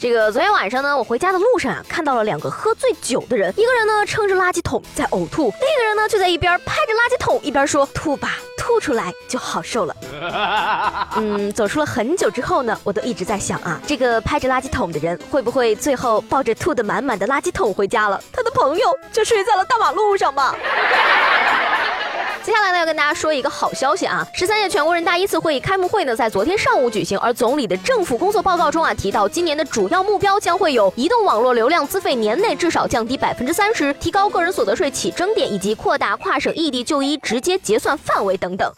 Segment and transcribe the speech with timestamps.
[0.00, 9.96] 这个昨天晚上呢，我回家的路上啊，看到了两个喝醉酒的人，一个人呢撑着垃圾桶在呕吐，另一个人呢就在一边拍着垃圾桶一边说：“吐吧，吐出来就好受了。”
[11.16, 18.22] 嗯，走出了很久之后呢，我都一直在想啊，这个拍着垃圾桶的人会不会最后抱着吐得满满的垃圾桶回家了？
[18.32, 20.54] 他的朋友就睡在了大马路上吧。
[22.48, 24.26] 接下来呢，要跟大家说一个好消息啊！
[24.32, 27.18] 十三届全国人大一次会议开幕会呢，在昨天上午举行。
[27.18, 38.72] 而总理的政府工作报告中啊，提到今年的主要目标将会有移动网络流量资费年内至少降低百分之三十，提高个人所得税起征点，以及扩大跨省异地就医直接结算范围等等。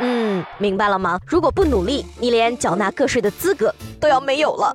[0.00, 1.20] 嗯，明白了吗？
[1.24, 4.74] 如果不努力，你连缴纳个税的资格都要没有了。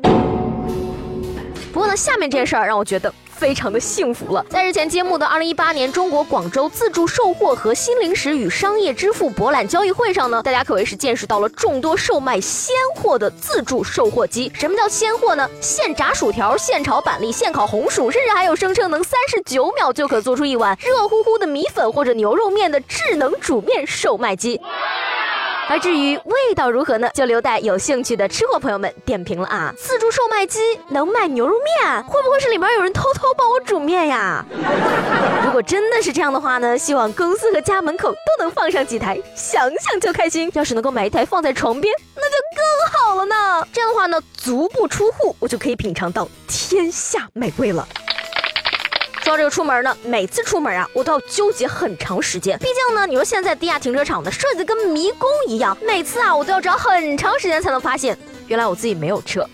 [1.74, 3.14] 不过呢，下面这件事儿让我觉得。
[3.38, 4.46] 非常的幸福了。
[4.50, 14.52] 在日前揭幕的二零一八年中国广州自助售货和新零食与商业支付博览交易会上呢，大家可谓是见识到了众多售卖鲜货的自助售货机。
[14.54, 15.48] 什么叫鲜货呢？
[15.62, 24.60] 现炸薯条、现炒板栗、现烤红薯，甚至还有声称能三十九秒就可做出一碗热乎乎的米粉或者牛肉面的智能煮面售卖机。
[25.70, 27.10] 而至于味道如何呢？
[27.14, 29.74] 就留待有兴趣的吃货朋友们点评了啊！
[29.78, 34.46] 自助售卖机能卖牛肉面，会不会是里面有人偷偷帮我煮面呀？
[35.44, 36.78] 如果真的是这样的话呢？
[36.78, 40.50] 希望公司和家门口都能放上几台，想想就开心。
[40.54, 43.68] 要是能够买一台放在床边，那就更好了呢。
[43.74, 47.86] 这样的话呢，足不出户，我就可以品尝到天下美味了。
[49.28, 52.58] 说这个出门呢，每次出门啊，我都要纠结很长时间。
[52.60, 58.18] 毕竟呢，你说现在地下停车场呢设计的跟迷宫一样，每次啊我都要找很长时间才能发现，
[58.48, 59.46] 原来我自己没有车。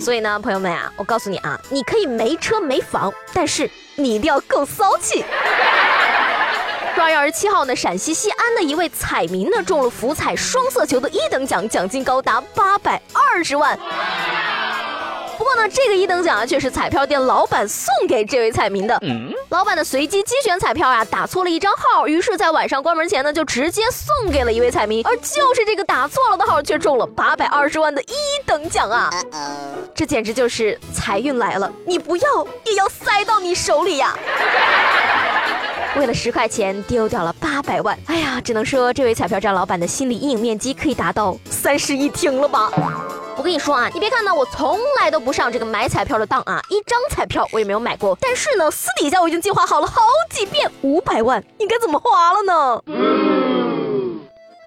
[0.00, 5.22] 所以呢，朋友们啊，我告诉你啊，你可以没车没房，但是你一定要够骚气。
[6.96, 13.78] 二月二十七号呢，陕西西安的一位彩民呢中了福彩双色球的一等奖，奖金高达八百二十万。
[15.38, 19.00] 不过呢，这个一等奖啊，却是彩票店老板送给这位彩民的。
[19.50, 25.06] 老板的随机机选彩票啊，打错了一张号，于是，在晚上关门前呢，就直接送给了一位彩民。
[25.06, 29.08] 而就是这个打错了的号，却中了八百二十万的一等奖啊！
[29.94, 34.18] 这简直就是财运来了，你不要也要塞到你手里呀！
[35.96, 42.72] 为了十块钱丢掉了八百万，哎呀，只能说这位彩票站老板的心理阴影面积可以达到三室一厅了吧？
[43.38, 48.18] 我跟你说啊，你别看呢，我从来都不上这个买彩票的当啊，一张彩票我也没有买过。
[48.20, 52.82] 但是呢，私底下我已经计划好了好几遍，五百万应该怎么花了呢？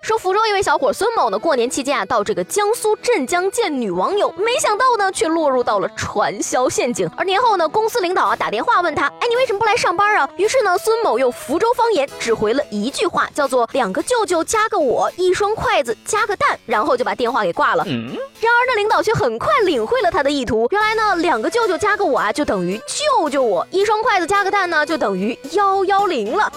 [0.02, 7.08] 说福州一位小伙孙某呢，过年期间啊，到这个江苏镇江见女网友，没想到呢，却落入到了传销陷阱。
[7.16, 10.28] 而年后呢，公司领导啊打电话问他，哎，你为什么不来上班啊？
[10.38, 17.84] 于是呢，孙某用福州方言只回了一句话，叫做两个舅舅加个我，一双筷子加个蛋，然后就把电话给挂了。
[17.86, 26.52] 然而呢，领导却很快领会了他的意图，原来呢，两个舅舅加个我啊，就等于救救我；一双筷子加个蛋呢，就等于幺幺零了。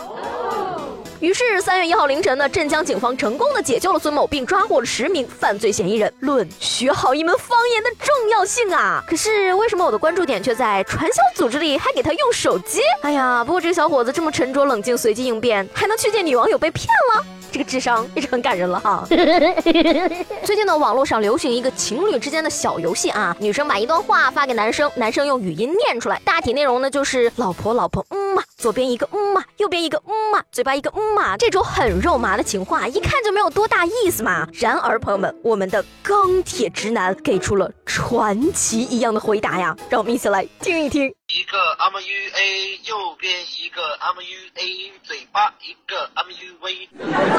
[1.24, 6.12] 于是三月一号凌晨呢，镇江警方成功的解救了孙某，并抓获了十名犯罪嫌疑人。
[6.20, 9.02] 论学好一门方言的重要性啊！
[9.08, 12.80] 可是为什么我的关注点却在传销组织里，还给他用手机？
[13.00, 17.24] 哎呀，不过这个小伙子这么沉着冷静、随机应变，还能去见女网友被骗了？
[17.50, 19.06] 这个智商也是很感人了哈。
[19.08, 34.48] 最近呢，网络上流行一个情侣之间的小游戏啊，女生把一段话发给男生，男生用语音念出来，大体内容呢就是老婆老婆，嗯嘛，左边一个嗯嘛，右边一个嗯嘛，嘴巴一个嗯嘛，这种很肉麻的情话，一看就没有多大意思嘛。
[34.54, 41.14] 然而朋友们，我们的钢铁直男给出了传奇一样的回答呀，让我们一起来听一听。
[41.28, 46.88] 一个 M U A，右边一个 M U A，嘴巴一个 M U V。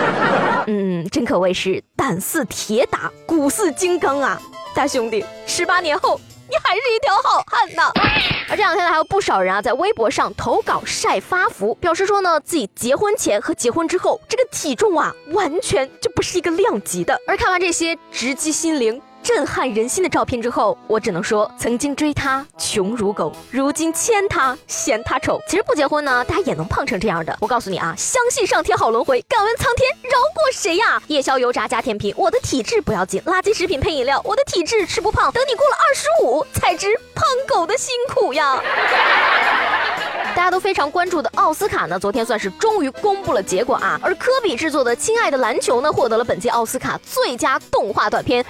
[0.70, 4.40] 嗯，真可谓是胆似铁打，骨似金刚啊！
[4.76, 7.84] 大兄弟，十八年后你还是一条好汉呢。
[8.50, 17.20] 而这两天呢，还有不少人啊在微博上投稿晒发福，表示说呢自己结婚前和结婚之后这个体重啊完全就不是一个量级的。
[17.28, 19.02] 而看完这些直击心灵。
[19.25, 25.42] 震撼人心的照片之后，我只能说，曾经追他穷如狗，如今牵他嫌他丑。
[25.48, 27.36] 其实不结婚呢，大家也能胖成这样的。
[27.42, 31.01] 我告诉你啊，相信上天好轮回，敢问苍天饶过谁呀？
[31.07, 35.31] 夜宵油炸加甜品，我的体质不要紧；垃圾食品配饮料，我的体质吃不胖。
[35.31, 38.62] 等你过了二十五，才知胖狗的辛苦呀。
[40.36, 44.00] 大家都非常关注的奥斯卡呢，昨天算是终于公布了结果啊。
[44.04, 48.45] 而科比制作的《亲爱的篮球》呢，获得了本届奥斯卡最佳动画短片。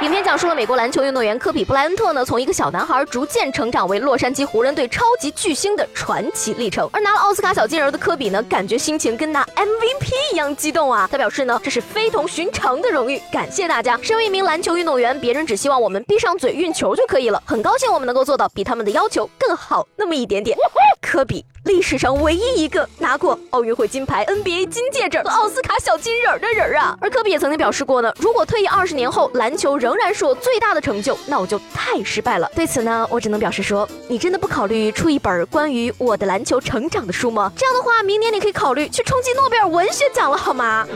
[0.00, 6.88] 影片讲述了美国篮球运动员科比布莱恩特呢，从一个小男孩逐渐成长为洛杉矶湖人队超级巨星的传奇历程。
[6.92, 11.08] 而拿了奥斯卡小金人的科比呢，感觉心情跟拿 MVP 一样激动啊！
[11.10, 13.98] 他表示呢，这是非同寻常的荣誉，感谢大家。
[14.00, 20.56] 身为一名篮球运动员，别人只希望我们闭上嘴运球就可以了，很高兴我们能够做到比他们的要求更好那么一点点。
[21.02, 21.44] 科比。
[21.64, 26.96] 历史上唯一一个拿过奥运会金牌、NBA 金戒指和奥斯卡小金人的人啊！
[26.98, 32.46] 而科比也曾经表示过呢，如果退役二十年后篮球仍仍然是我最大的成就，那我就太失败了。
[32.54, 37.50] 对此呢，我只能表示说，你真的不考虑出一本关于我的篮球成长的书吗？
[37.56, 40.86] 这样的话，明年你可以考虑去冲击诺贝尔文学奖了，好吗？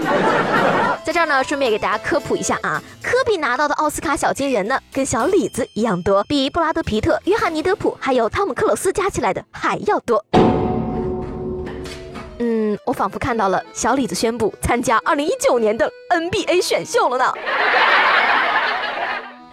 [1.05, 10.23] 在这儿呢，顺便给大家科普一下啊，科比拿到的奥斯卡小金人呢，跟小李子一样多，比布拉德皮特、约翰尼德普还有汤姆克鲁斯加起来的还要多。
[12.45, 17.33] 嗯，我仿佛看到了小李子宣布参加二零一九年的 NBA 选秀了呢。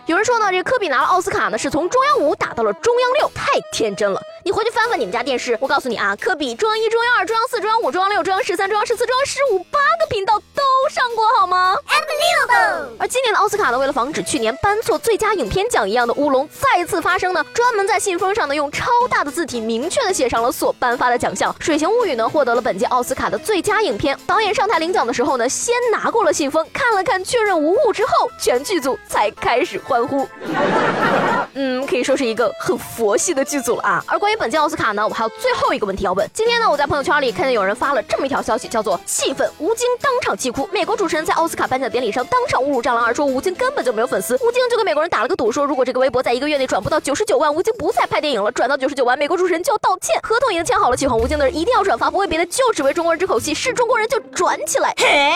[0.10, 4.20] 有人说呢，这科比拿了奥斯卡呢，是从中央五打到了中央六，太天真了。
[4.50, 12.88] 你回去翻翻你们家电视，我告诉你啊，科比中央一、中央二、中央四、中央五、中央六、中央十三、中央十四、中央十五，八个频道都上过好吗 leaving.
[12.98, 21.54] 而今年的奥斯卡呢，为了防止去年颁错最佳影片奖一样的乌龙再次发生呢，专门在信封上呢用超大的字体明确的写上了所颁发的奖项。
[21.64, 30.28] 《水形物语》呢获得了本届奥斯卡的最佳影片，导演上台领奖的时候呢，先拿过了信封，看了看确认无误之后，全剧组才开始欢呼。
[31.54, 34.04] 嗯，可以说是一个很佛系的剧组了啊。
[34.08, 36.26] 而关于本届奥斯卡呢，我还有最后一个问题要问。
[36.34, 40.66] 今天呢，我在朋友圈里看见有人发了这么一条消息，叫做“气愤吴京当场气哭”。
[40.72, 42.82] 美国主持人在奥斯卡颁奖典礼上当场侮辱。
[42.82, 50.18] 战狼二说吴京根本就没有粉丝，吴京就跟美国人打了个赌，说如果这个微博在一个月内转不到九十九万，吴京不再拍电影了；转到九十九万，美国主持人就要道歉。
[50.24, 54.94] 合同已经签好了，喜欢吴京的人一定要转发，不为别的，就只为中国人这口气，是中国人就转起来。
[54.96, 55.34] 嘿，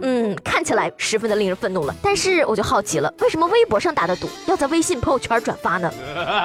[0.00, 1.94] 嗯，看起来十分的令人愤怒了。
[2.02, 5.92] 但是我就好奇了，为什么微博上打的赌要在微信朋友圈转发呢？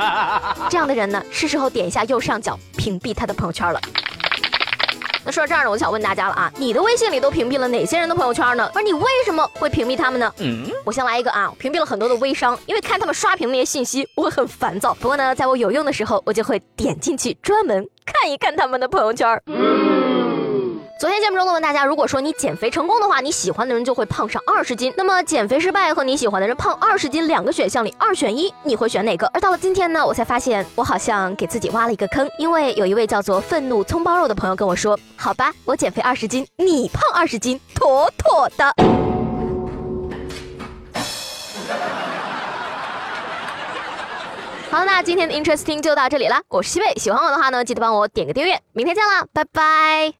[0.70, 3.80] 这样的人呢，是时候点一下右上角屏蔽他的朋友圈了。
[5.24, 8.70] 那说到这儿呢，我就想问大家了啊，你的微信里都屏蔽了哪些人的朋友圈呢？
[8.74, 10.34] 而你为什么会屏蔽他们呢？
[10.40, 14.94] 嗯，我先来一个啊，屏蔽了很多的微商，因为看他们刷屏那些信息，我会很烦躁。
[14.96, 19.40] 不过呢，在我有用的时候，我就会点进去专门看一看他们的朋友圈。
[21.24, 24.94] 节目中呢问大家，如果说你减肥成功的话，你喜欢的人就会胖上二十斤。
[24.98, 29.26] 那么减肥失败和你喜欢的人胖二十斤两个选项里二选一，你会选哪个？
[29.28, 38.76] 而到了今天呢，我才发现我好像给自己挖了一个坑，因为有一位叫做愤怒葱包肉的朋友跟我说：“好吧，我减肥二十斤，你胖二十斤，妥妥的。”
[44.70, 46.42] 好，那今天的 Interesting 就到这里了。
[46.50, 48.60] 我是西贝，喜欢我的话呢，记得帮我点个订阅。
[48.74, 50.16] 明天见啦，拜拜。